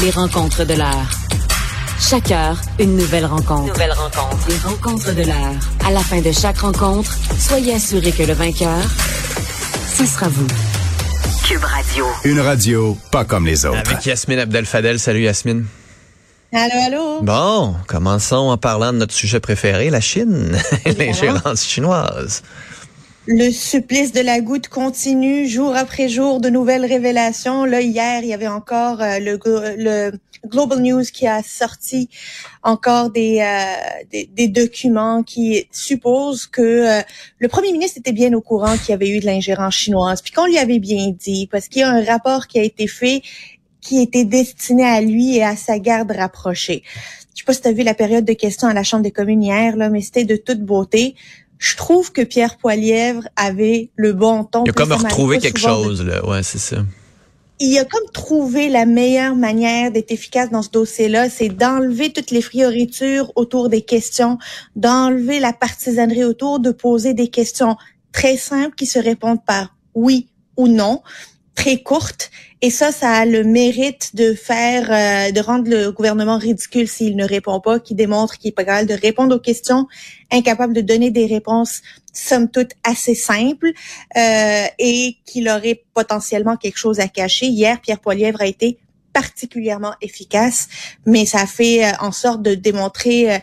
[0.00, 1.08] Les rencontres de l'heure.
[2.00, 3.68] Chaque heure, une nouvelle rencontre.
[3.72, 4.48] Nouvelle rencontre.
[4.48, 5.54] Les rencontres de l'heure.
[5.86, 8.82] À la fin de chaque rencontre, soyez assurés que le vainqueur,
[9.96, 10.46] ce sera vous.
[11.46, 12.06] Cube Radio.
[12.24, 13.78] Une radio pas comme les autres.
[13.90, 14.98] Avec Yasmine Abdel-Fadel.
[14.98, 15.64] Salut Yasmine.
[16.52, 17.22] Allô, allô?
[17.22, 20.56] Bon, commençons en parlant de notre sujet préféré, la Chine,
[20.98, 22.42] l'ingérence chinoise.
[23.26, 27.64] Le supplice de la goutte continue jour après jour, de nouvelles révélations.
[27.64, 29.38] Là, hier, il y avait encore euh, le,
[29.78, 30.12] le,
[30.46, 32.10] Global News qui a sorti
[32.62, 37.02] encore des, euh, des, documents qui supposent que euh,
[37.38, 40.30] le premier ministre était bien au courant qu'il y avait eu de l'ingérence chinoise, puis
[40.30, 43.22] qu'on lui avait bien dit, parce qu'il y a un rapport qui a été fait
[43.80, 46.82] qui était destiné à lui et à sa garde rapprochée.
[47.34, 49.10] Je sais pas si tu as vu la période de questions à la Chambre des
[49.10, 51.14] communes hier, là, mais c'était de toute beauté
[51.64, 54.64] je trouve que Pierre Poilièvre avait le bon ton.
[54.64, 56.22] Il a comme retrouvé quelque chose, là.
[56.28, 56.84] Ouais, c'est ça.
[57.58, 62.32] Il a comme trouvé la meilleure manière d'être efficace dans ce dossier-là, c'est d'enlever toutes
[62.32, 64.36] les frioritures autour des questions,
[64.76, 67.76] d'enlever la partisanerie autour, de poser des questions
[68.12, 70.28] très simples qui se répondent par oui
[70.58, 71.00] ou non,
[71.54, 72.30] très courtes
[72.64, 77.14] et ça, ça a le mérite de faire, euh, de rendre le gouvernement ridicule s'il
[77.14, 79.86] ne répond pas, qui démontre qu'il est pas capable de répondre aux questions,
[80.32, 81.82] incapable de donner des réponses,
[82.14, 83.70] somme toute, assez simples,
[84.16, 87.48] euh, et qu'il aurait potentiellement quelque chose à cacher.
[87.48, 88.78] Hier, Pierre Poilièvre a été
[89.12, 90.68] particulièrement efficace,
[91.04, 93.42] mais ça fait euh, en sorte de démontrer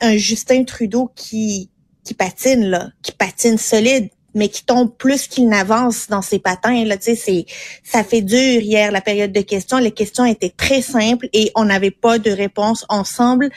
[0.00, 1.68] un Justin Trudeau qui
[2.04, 6.84] qui patine là, qui patine solide mais qui tombe plus qu'il n'avance dans ses patins.
[6.84, 7.46] Là, c'est,
[7.84, 9.78] ça fait dur hier la période de questions.
[9.78, 13.50] Les questions étaient très simples et on n'avait pas de réponse ensemble.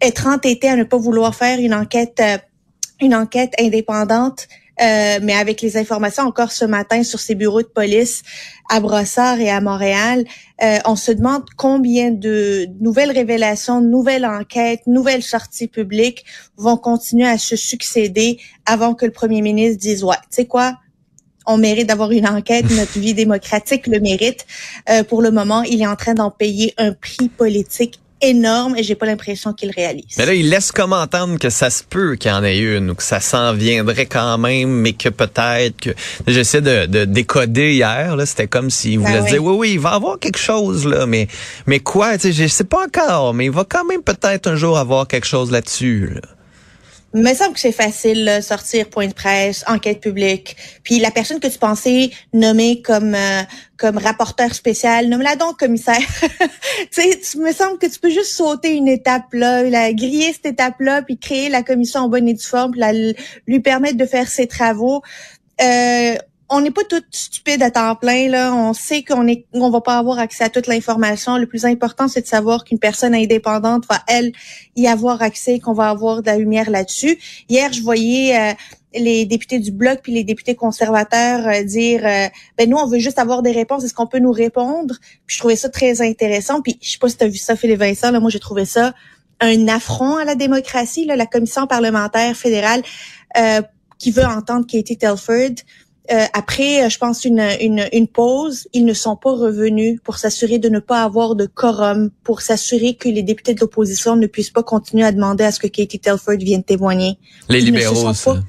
[0.00, 2.38] Être entêté à ne pas vouloir faire une enquête, euh,
[3.00, 4.48] une enquête indépendante,
[4.80, 8.22] euh, mais avec les informations encore ce matin sur ces bureaux de police
[8.68, 10.24] à Brossard et à Montréal,
[10.62, 16.24] euh, on se demande combien de nouvelles révélations, nouvelles enquêtes, nouvelles sorties publiques
[16.56, 20.76] vont continuer à se succéder avant que le premier ministre dise ouais, tu sais quoi,
[21.46, 24.46] on mérite d'avoir une enquête, notre vie démocratique le mérite.
[24.88, 28.82] Euh, pour le moment, il est en train d'en payer un prix politique énorme et
[28.82, 30.16] j'ai pas l'impression qu'il réalise.
[30.18, 32.90] Mais là, il laisse comme entendre que ça se peut qu'il y en ait une
[32.90, 35.90] ou que ça s'en viendrait quand même, mais que peut-être que
[36.26, 38.16] j'essaie de, de, décoder hier.
[38.16, 41.06] Là, c'était comme s'il ben voulait dire oui, oui, il va avoir quelque chose là,
[41.06, 41.28] mais
[41.66, 44.56] mais quoi Tu sais, je sais pas encore, mais il va quand même peut-être un
[44.56, 46.14] jour avoir quelque chose là-dessus.
[46.14, 46.20] Là.
[47.12, 50.56] Me semble que c'est facile, sortir point de presse, enquête publique.
[50.84, 53.42] Puis la personne que tu pensais nommer comme euh,
[53.76, 55.96] comme rapporteur spécial, nomme-la donc commissaire.
[56.92, 60.46] tu sais, tu me semble que tu peux juste sauter une étape là, griller cette
[60.46, 64.06] étape-là, puis créer la commission en bonne et due forme, puis la, lui permettre de
[64.06, 65.02] faire ses travaux.
[65.60, 66.14] Euh,
[66.50, 68.52] on n'est pas toutes stupides à temps plein là.
[68.52, 71.38] On sait qu'on est, va pas avoir accès à toute l'information.
[71.38, 74.32] Le plus important, c'est de savoir qu'une personne indépendante va elle
[74.74, 77.18] y avoir accès, qu'on va avoir de la lumière là-dessus.
[77.48, 78.52] Hier, je voyais euh,
[78.94, 82.26] les députés du bloc puis les députés conservateurs euh, dire, euh,
[82.58, 83.84] ben nous, on veut juste avoir des réponses.
[83.84, 84.96] Est-ce qu'on peut nous répondre?
[85.26, 86.62] Puis je trouvais ça très intéressant.
[86.62, 88.10] Puis je sais pas si tu vu ça, Philippe Vincent.
[88.10, 88.92] Là, moi, j'ai trouvé ça
[89.40, 91.04] un affront à la démocratie.
[91.04, 92.82] La commission parlementaire fédérale
[93.98, 95.54] qui veut entendre Katie Telford
[96.12, 100.18] euh, après, euh, je pense, une, une, une, pause, ils ne sont pas revenus pour
[100.18, 104.26] s'assurer de ne pas avoir de quorum, pour s'assurer que les députés de l'opposition ne
[104.26, 107.18] puissent pas continuer à demander à ce que Katie Telford vienne témoigner.
[107.48, 108.42] Les libéraux, ça.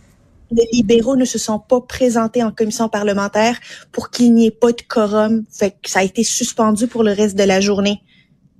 [0.51, 3.59] les libéraux ne se sont pas présentés en commission parlementaire
[3.91, 5.43] pour qu'il n'y ait pas de quorum.
[5.51, 8.01] Fait que ça a été suspendu pour le reste de la journée.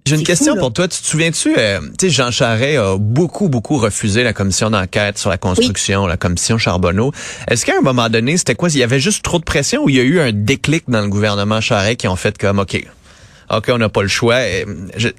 [0.06, 0.88] J'ai une question pour toi.
[0.88, 5.18] Tu te souviens-tu, euh, tu sais, Jean Charest a beaucoup, beaucoup refusé la commission d'enquête
[5.18, 7.12] sur la construction, la commission Charbonneau.
[7.48, 8.69] Est-ce qu'à un moment donné, c'était quoi?
[8.69, 11.01] Il y avait juste trop de pression ou il y a eu un déclic dans
[11.01, 12.83] le gouvernement Charest qui ont fait comme, OK,
[13.51, 14.39] OK, on n'a pas le choix.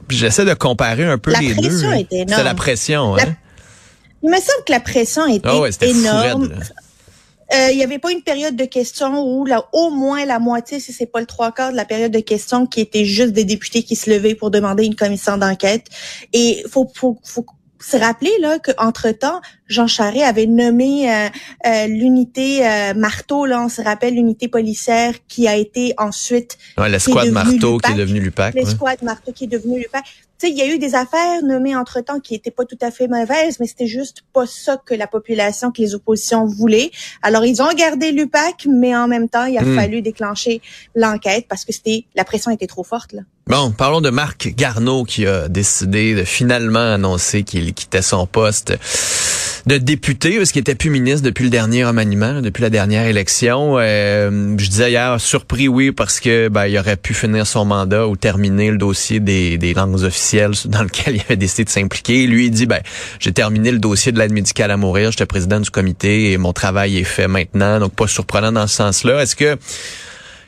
[0.09, 1.81] J'essaie de comparer un peu la les deux.
[2.11, 3.37] C'est la pression, hein?
[4.25, 6.51] Il me semble que la pression était, oh énorme.
[7.53, 10.93] Il n'y avait pas une période de questions où là, au moins la moitié, si
[10.93, 13.83] c'est pas le trois quarts de la période de questions, qui était juste des députés
[13.83, 15.87] qui se levaient pour demander une commission d'enquête.
[16.33, 17.45] Et faut, faut, faut
[17.83, 21.29] se rappeler là qu'entre temps, Jean Charest avait nommé euh,
[21.67, 26.59] euh, l'unité euh, Marteau, là, on se rappelle, l'unité policière qui a été ensuite...
[26.79, 28.55] Ouais, l'escouade Marteau qui est devenue l'UPAC.
[28.55, 30.05] L'escouade Marteau qui est devenue l'UPAC
[30.49, 33.59] il y a eu des affaires nommées entre-temps qui étaient pas tout à fait mauvaises,
[33.61, 36.91] mais c'était juste pas ça que la population, que les oppositions voulaient.
[37.23, 39.77] Alors, ils ont gardé l'UPAC, mais en même temps, il a hmm.
[39.77, 40.61] fallu déclencher
[40.95, 43.13] l'enquête parce que c'était la pression était trop forte.
[43.13, 43.23] Là.
[43.47, 48.75] Bon, parlons de Marc Garneau qui a décidé de finalement annoncer qu'il quittait son poste
[49.67, 53.79] de député, parce qu'il était plus ministre depuis le dernier remaniement, depuis la dernière élection.
[53.79, 58.09] Euh, je disais hier, surpris, oui, parce que ben, il aurait pu finir son mandat
[58.09, 62.27] ou terminer le dossier des, des langues officielles dans lequel il avait décidé de s'impliquer.
[62.27, 62.81] Lui, il dit, ben,
[63.21, 66.53] j'ai terminé le dossier de l'aide médicale à mourir, j'étais président du comité et mon
[66.53, 69.23] travail est fait maintenant, donc pas surprenant dans ce sens-là.
[69.23, 69.57] Est-ce que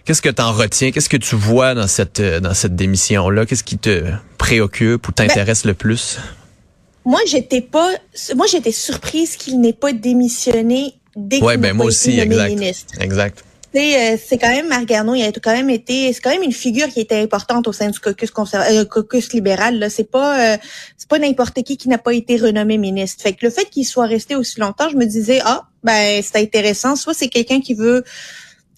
[0.05, 0.91] Qu'est-ce que tu en retiens?
[0.91, 3.47] Qu'est-ce que tu vois dans cette dans cette démission-là?
[3.47, 4.03] Qu'est-ce qui te
[4.37, 6.19] préoccupe ou t'intéresse le plus?
[7.05, 7.91] Moi, j'étais pas,
[8.35, 12.49] moi, j'étais surprise qu'il n'ait pas démissionné dès ouais, ben, moi aussi, exact.
[12.49, 12.95] ministre.
[13.01, 13.45] Exact.
[13.77, 16.53] Euh, c'est quand même Marc Garneau, il a quand même été, c'est quand même une
[16.53, 19.79] figure qui était importante au sein du caucus euh, caucus libéral.
[19.81, 20.57] Là, c'est pas, euh,
[20.97, 23.23] c'est pas n'importe qui qui n'a pas été renommé ministre.
[23.23, 26.41] Fait que le fait qu'il soit resté aussi longtemps, je me disais ah ben c'est
[26.41, 26.95] intéressant.
[26.95, 28.05] Soit c'est quelqu'un qui veut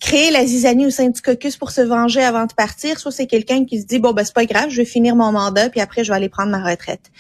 [0.01, 3.27] créer la zizanie au sein du caucus pour se venger avant de partir, soit c'est
[3.27, 5.81] quelqu'un qui se dit bon ben c'est pas grave, je vais finir mon mandat puis
[5.81, 7.11] après je vais aller prendre ma retraite.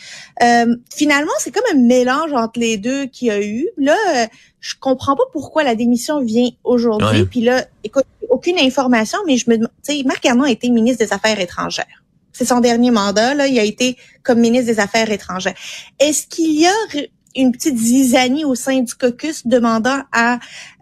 [0.42, 3.66] Euh, finalement, c'est comme un mélange entre les deux qu'il y a eu.
[3.78, 4.26] Là, euh,
[4.60, 7.24] je comprends pas pourquoi la démission vient aujourd'hui.
[7.24, 11.04] Puis là, écoute, aucune information, mais je me, tu sais, Marc Herman a été ministre
[11.04, 12.02] des Affaires étrangères.
[12.32, 15.54] C'est son dernier mandat là, il a été comme ministre des Affaires étrangères.
[15.98, 17.06] Est-ce qu'il y a
[17.36, 20.38] une petite zizanie au sein du caucus demandant à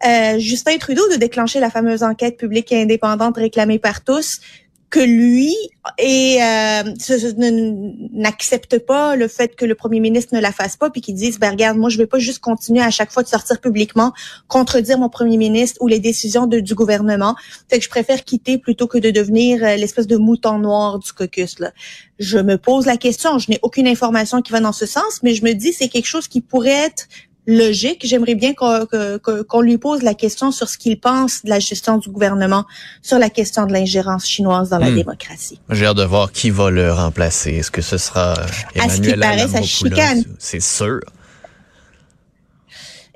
[0.06, 4.40] euh, Justin Trudeau de déclencher la fameuse enquête publique et indépendante réclamée par tous
[4.94, 5.52] que lui
[5.98, 6.84] et euh,
[8.12, 11.40] n'accepte pas le fait que le premier ministre ne la fasse pas puis qu'il dise
[11.40, 14.12] ben regarde moi je vais pas juste continuer à chaque fois de sortir publiquement
[14.46, 17.34] contredire mon premier ministre ou les décisions du gouvernement.
[17.68, 21.12] Fait que je préfère quitter plutôt que de devenir euh, l'espèce de mouton noir du
[21.12, 21.72] caucus là.
[22.20, 25.34] Je me pose la question je n'ai aucune information qui va dans ce sens mais
[25.34, 27.08] je me dis c'est quelque chose qui pourrait être
[27.46, 28.06] logique.
[28.06, 32.10] J'aimerais bien qu'on lui pose la question sur ce qu'il pense de la gestion du
[32.10, 32.64] gouvernement,
[33.02, 34.96] sur la question de l'ingérence chinoise dans la hmm.
[34.96, 35.60] démocratie.
[35.70, 37.52] J'ai hâte de voir qui va le remplacer.
[37.52, 38.34] Est-ce que ce sera
[38.74, 40.24] Emmanuel À ce chicane.
[40.38, 41.00] C'est sûr.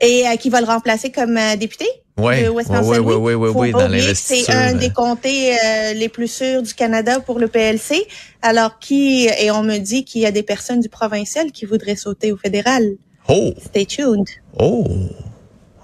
[0.00, 1.86] Et euh, qui va le remplacer comme euh, député?
[2.16, 2.64] Oui, oui,
[2.98, 7.38] oui, oui, oui, dans C'est un des comtés euh, les plus sûrs du Canada pour
[7.38, 8.06] le PLC.
[8.42, 11.94] Alors qui, et on me dit qu'il y a des personnes du provincial qui voudraient
[11.94, 12.96] sauter au fédéral.
[13.28, 13.54] Oh.
[13.60, 14.28] Stay tuned.
[14.58, 14.86] Oh.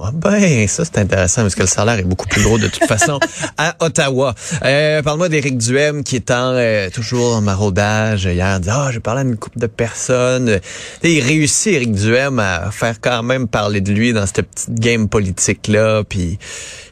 [0.01, 2.85] Ah ben, ça c'est intéressant parce que le salaire est beaucoup plus gros de toute
[2.85, 3.21] façon
[3.57, 4.35] à Ottawa.
[4.65, 8.25] Euh, Parle-moi d'Éric Duhem qui est en, euh, toujours en maraudage.
[8.25, 10.59] Hier, il dit, ah, je parlais à une couple de personnes.
[11.05, 15.09] il réussit, Éric Duhem, à faire quand même parler de lui dans cette petite game
[15.09, 16.03] politique-là.
[16.03, 16.39] Puis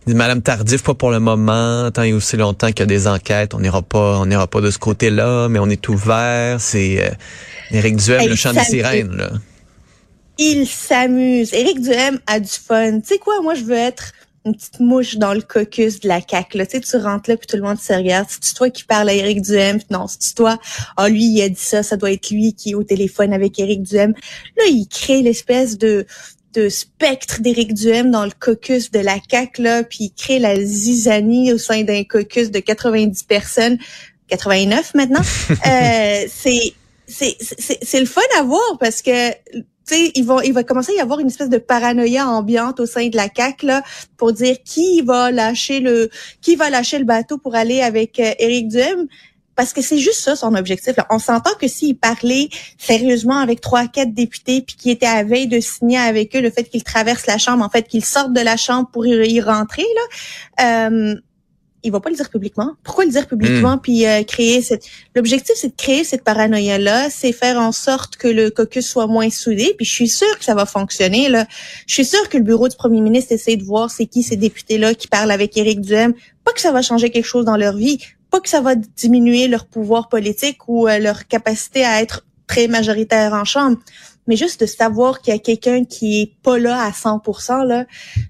[0.06, 2.86] il dit, Madame Tardif, pas pour le moment, tant et aussi longtemps qu'il y a
[2.86, 6.60] des enquêtes, on n'ira pas, on n'ira pas de ce côté-là, mais on est ouvert.
[6.60, 7.10] C'est euh,
[7.72, 9.30] Éric Duhem, le chant des sirènes, là
[10.42, 11.52] il s'amuse.
[11.52, 13.00] Éric Duhem a du fun.
[13.00, 14.12] Tu sais quoi, moi, je veux être
[14.44, 16.58] une petite mouche dans le caucus de la CAQ.
[16.58, 16.66] Là.
[16.66, 18.26] Tu sais, tu rentres là, puis tout le monde se regarde.
[18.28, 19.78] C'est toi qui parle à Éric Duhem?
[19.90, 20.58] non, c'est toi?
[20.96, 21.82] Ah, lui, il a dit ça.
[21.82, 24.14] Ça doit être lui qui est au téléphone avec Éric Duhem.
[24.56, 26.06] Là, il crée l'espèce de
[26.54, 30.62] de spectre d'Éric Duhem dans le caucus de la CAQ, là, puis il crée la
[30.62, 33.78] zizanie au sein d'un caucus de 90 personnes.
[34.28, 35.20] 89 maintenant.
[35.50, 36.74] euh, c'est
[37.06, 39.30] c'est le fun à voir parce que
[39.84, 42.86] sais, il va, il va commencer à y avoir une espèce de paranoïa ambiante au
[42.86, 43.82] sein de la CAC là
[44.16, 48.32] pour dire qui va lâcher le, qui va lâcher le bateau pour aller avec euh,
[48.38, 49.06] Éric Duhem.
[49.54, 50.94] Parce que c'est juste ça son objectif.
[51.10, 55.46] On s'entend que s'il parlait sérieusement avec trois, quatre députés, puis qu'il était à veille
[55.46, 58.40] de signer avec eux le fait qu'il traverse la chambre, en fait qu'il sorte de
[58.40, 59.84] la chambre pour y rentrer,
[60.58, 61.16] là, euh,
[61.82, 62.72] il va pas le dire publiquement.
[62.82, 63.80] Pourquoi le dire publiquement hmm.
[63.80, 64.84] puis euh, créer cette
[65.14, 69.06] l'objectif c'est de créer cette paranoïa là, c'est faire en sorte que le caucus soit
[69.06, 71.46] moins soudé puis je suis sûre que ça va fonctionner là.
[71.86, 74.36] Je suis sûre que le bureau du premier ministre essaie de voir c'est qui ces
[74.36, 77.56] députés là qui parlent avec Éric Duhem, pas que ça va changer quelque chose dans
[77.56, 77.98] leur vie,
[78.30, 82.68] pas que ça va diminuer leur pouvoir politique ou euh, leur capacité à être très
[82.68, 83.78] majoritaire en chambre
[84.28, 87.86] mais juste de savoir qu'il y a quelqu'un qui est pas là à 100%, là,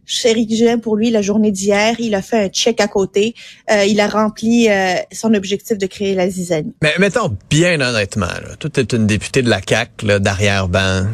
[0.06, 3.34] Chéri Duhem, pour lui, la journée d'hier, il a fait un check à côté.
[3.70, 6.72] Euh, il a rempli euh, son objectif de créer la zizanie.
[6.82, 11.08] Mais mettons bien honnêtement, là, toi, es une députée de la CAQ, d'arrière-ban.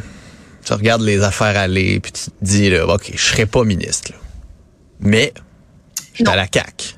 [0.65, 4.13] Tu regardes les affaires aller, puis tu te dis, là, OK, je serai pas ministre.
[5.01, 5.33] Mais,
[6.13, 6.95] je suis à la CAQ.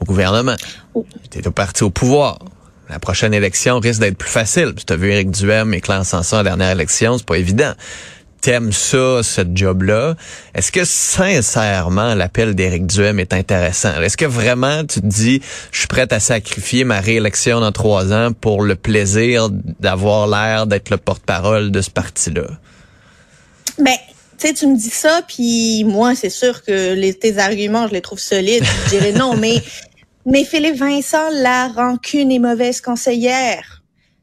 [0.00, 0.56] Au gouvernement.
[0.94, 1.06] Oh.
[1.30, 2.38] Tu es au parti au pouvoir
[2.88, 4.74] la prochaine élection risque d'être plus facile.
[4.74, 7.72] Tu as vu Éric Duhem et Sanson à la dernière élection, c'est pas évident.
[8.40, 10.14] t'aimes ça, ce job-là,
[10.54, 14.00] est-ce que sincèrement l'appel d'Éric Duhem est intéressant?
[14.00, 15.40] Est-ce que vraiment tu te dis,
[15.72, 19.48] je suis prête à sacrifier ma réélection dans trois ans pour le plaisir
[19.80, 22.46] d'avoir l'air d'être le porte-parole de ce parti-là?
[23.78, 23.96] Ben,
[24.38, 27.94] tu sais, tu me dis ça, puis moi, c'est sûr que les, tes arguments, je
[27.94, 28.64] les trouve solides.
[28.84, 29.62] Je dirais non, mais,
[30.26, 33.82] mais Philippe Vincent, la rancune est mauvaise conseillère.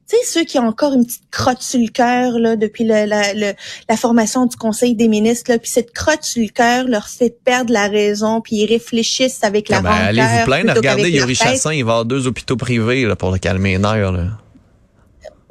[0.09, 3.05] Tu sais, ceux qui ont encore une petite crotte sur le cœur là depuis la,
[3.05, 7.33] la, formation du Conseil des ministres, là, puis cette crotte sur le cœur leur fait
[7.43, 11.35] perdre la raison, puis ils réfléchissent avec la ah ben, Allez vous plaindre, regardez Yuri
[11.35, 14.11] Chassin, il va avoir deux hôpitaux privés là, pour le calmer les nerfs.
[14.11, 14.42] Là.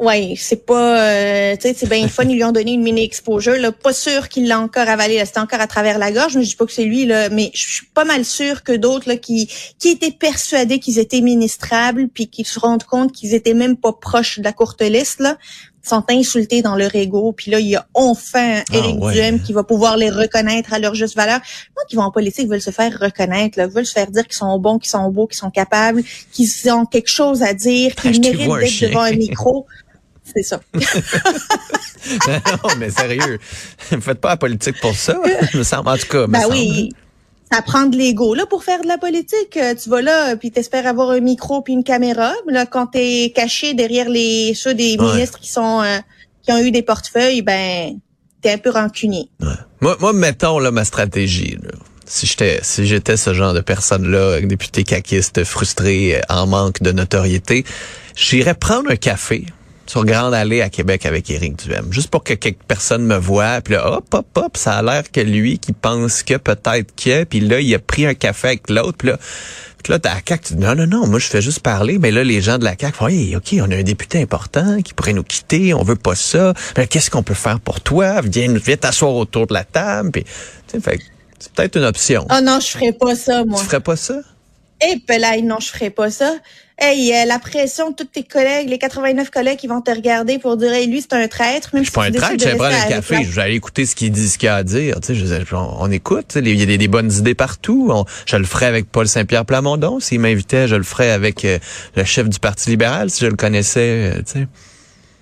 [0.03, 2.25] Ouais, c'est pas, euh, tu sais, c'est bien fun.
[2.25, 3.57] Ils lui ont donné une mini exposure.
[3.57, 5.25] Là, pas sûr qu'il l'a encore avalé.
[5.25, 6.37] C'était encore à travers la gorge.
[6.37, 8.73] Mais je dis pas que c'est lui là, mais je suis pas mal sûr que
[8.73, 13.33] d'autres là qui qui étaient persuadés qu'ils étaient ministrables, puis qui se rendent compte qu'ils
[13.33, 15.39] étaient même pas proches de la courte liste là,
[15.85, 17.33] sont insultés dans leur ego.
[17.33, 20.81] Puis là, il y a enfin ah, Éric Duhem qui va pouvoir les reconnaître à
[20.81, 21.39] leur juste valeur.
[21.77, 24.35] Moi, qui vont en politique veulent se faire reconnaître, là, veulent se faire dire qu'ils
[24.35, 28.21] sont bons, qu'ils sont beaux, qu'ils sont capables, qu'ils ont quelque chose à dire, qu'ils
[28.21, 29.67] méritent d'être devant un micro.
[30.25, 30.61] C'est ça.
[32.29, 33.39] non, mais sérieux,
[33.91, 35.17] ne faites pas la politique pour ça,
[35.55, 35.89] me semble.
[35.89, 36.91] En tout cas, ben oui.
[37.51, 39.59] Ça prend de l'ego là pour faire de la politique.
[39.59, 42.33] Euh, tu vas là puis t'espères avoir un micro puis une caméra.
[42.47, 45.99] Là, quand t'es caché derrière les ceux des ministres qui sont euh,
[46.43, 47.99] qui ont eu des portefeuilles, ben
[48.41, 49.29] t'es un peu rancunier.
[49.83, 51.59] Moi, moi, mettons là ma stratégie.
[52.07, 56.83] Si j'étais si j'étais ce genre de personne là, député caquiste frustré, euh, en manque
[56.83, 57.67] de notoriété,
[58.17, 59.45] j'irais prendre un café
[59.87, 61.93] sur Grande Allée à Québec avec Éric Duhem.
[61.93, 63.61] Juste pour que quelques personnes me voient.
[63.61, 67.25] Puis là, hop, hop, hop, ça a l'air que lui qui pense que peut-être que.
[67.25, 68.99] Puis là, il a pris un café avec l'autre.
[68.99, 69.19] Puis là,
[69.83, 71.99] puis là, t'as la CAQ, tu dis, non, non, non, moi, je fais juste parler.
[71.99, 74.81] Mais là, les gens de la CAQ font, hey, OK, on a un député important
[74.81, 76.55] qui pourrait nous quitter, on veut pas ça.
[76.89, 78.21] Qu'est-ce qu'on peut faire pour toi?
[78.23, 80.13] Viens, viens t'asseoir autour de la table.
[80.13, 80.25] Puis,
[80.69, 80.99] tu sais,
[81.41, 82.25] c'est peut-être une option.
[82.29, 83.59] Ah oh non, je ferais pas ça, moi.
[83.59, 84.21] Tu ferais pas ça?
[84.81, 86.37] Eh, hey, non, je ferais pas ça.
[86.85, 90.41] Hey, euh, la pression de tous tes collègues, les 89 collègues qui vont te regarder
[90.41, 91.71] pour dire, hey, lui, c'est un traître.
[91.75, 94.29] Même je suis pas un traître, j'allais prendre un café, j'allais écouter ce qu'il dit,
[94.29, 94.99] ce qu'il a à dire.
[95.01, 97.93] Tu sais, on, écoute, il y a des, bonnes idées partout.
[98.27, 100.01] je le ferais avec Paul Saint-Pierre Plamondon.
[100.01, 101.61] S'il m'invitait, je le ferais avec euh,
[101.95, 104.17] le chef du Parti libéral, si je le connaissais.
[104.17, 104.47] Euh, tu sais.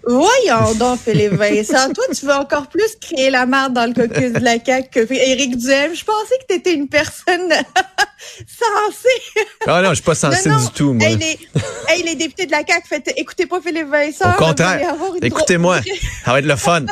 [0.06, 1.92] Voyons donc, Philippe Vincent.
[1.92, 5.12] Toi, tu veux encore plus créer la marde dans le caucus de la CAQ que
[5.12, 5.94] Éric Duhem.
[5.94, 7.48] Je pensais que tu étais une personne
[8.46, 9.44] sensée.
[9.66, 11.06] Ah non, je suis pas sensée du tout, moi.
[11.06, 14.30] Hey, les, députés de la CAQ, faites, écoutez pas Philippe Vincent.
[14.30, 15.80] Au contraire, écoutez-moi.
[16.24, 16.86] Ça va être le fun.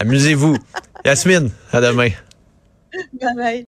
[0.00, 0.56] Amusez-vous.
[1.04, 2.10] Yasmine, à demain.
[3.12, 3.56] Bye bye.